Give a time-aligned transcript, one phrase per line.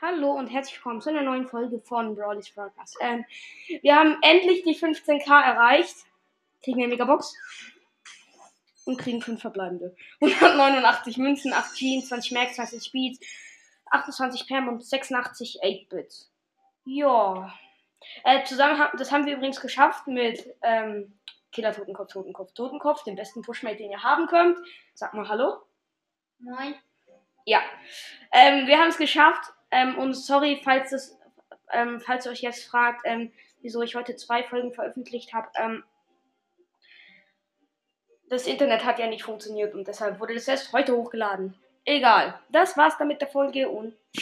[0.00, 2.96] Hallo und herzlich willkommen zu einer neuen Folge von Brawley's Broadcast.
[3.00, 3.24] Ähm,
[3.82, 5.96] wir haben endlich die 15k erreicht.
[6.62, 7.34] Kriegen eine Megabox.
[8.84, 9.96] Und kriegen 5 verbleibende.
[10.20, 13.18] 189 Münzen, 8 Jeans, 20 Max, 20 Speed,
[13.90, 16.28] 28 Pam und 86 8-Bit.
[16.84, 17.52] Ja.
[18.22, 21.18] Äh, zusammen haben, das haben wir übrigens geschafft mit ähm,
[21.50, 24.58] Killer Totenkopf, Totenkopf, Totenkopf, dem besten Pushmate, den ihr haben könnt.
[24.94, 25.56] Sag mal Hallo.
[26.38, 26.76] Moin.
[27.46, 27.62] Ja.
[28.30, 29.54] Ähm, wir haben es geschafft.
[29.70, 31.18] Ähm, und sorry, falls, es,
[31.72, 35.48] ähm, falls ihr euch jetzt fragt, ähm, wieso ich heute zwei Folgen veröffentlicht habe.
[35.56, 35.84] Ähm,
[38.28, 41.54] das Internet hat ja nicht funktioniert und deshalb wurde das erst heute hochgeladen.
[41.84, 42.38] Egal.
[42.50, 43.96] Das war's dann mit der Folge und